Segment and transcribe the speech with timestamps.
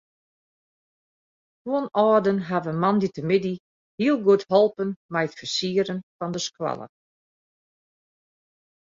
[1.65, 3.57] Guon âlden hawwe moandeitemiddei
[3.99, 6.87] hiel goed holpen mei it fersieren fan de skoalle.